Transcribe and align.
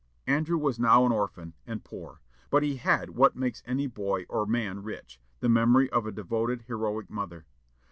Andrew 0.25 0.57
was 0.57 0.79
now 0.79 1.05
an 1.05 1.11
orphan, 1.11 1.53
and 1.67 1.83
poor; 1.83 2.21
but 2.49 2.63
he 2.63 2.77
had 2.77 3.11
what 3.11 3.35
makes 3.35 3.61
any 3.67 3.85
boy 3.85 4.23
or 4.29 4.47
man 4.47 4.81
rich, 4.81 5.19
the 5.41 5.47
memory 5.47 5.91
of 5.91 6.07
a 6.07 6.11
devoted, 6.11 6.63
heroic 6.63 7.07
mother. 7.07 7.45